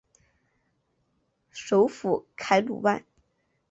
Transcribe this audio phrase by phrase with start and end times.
[1.51, 3.05] 首府凯鲁万。